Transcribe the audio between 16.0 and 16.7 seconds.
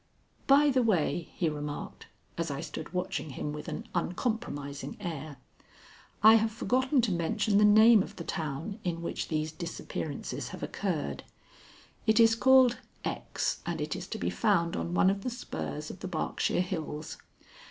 Berkshire